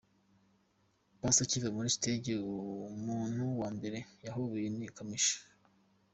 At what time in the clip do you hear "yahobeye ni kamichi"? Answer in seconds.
4.25-5.37